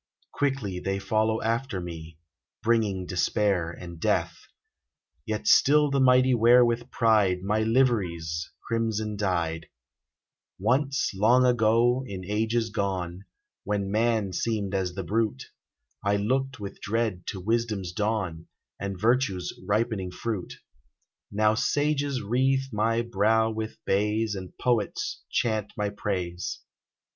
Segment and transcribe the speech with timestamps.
[0.31, 2.17] Quickly they follow after me.
[2.63, 4.47] Bringing despair and death;
[5.27, 9.67] Yet still the mighty wear with pride My liveries, crimson dyed!
[10.57, 13.25] 1 08 WAR Once, long ago, in ages gone.
[13.63, 15.51] When man seemed as the brute,
[16.03, 18.47] I looked with dread to wisdom's dawn,
[18.79, 20.53] And virtue's ripening fruit:
[21.31, 26.59] Now sages wreathe my brow with bays, And poets chant my praise.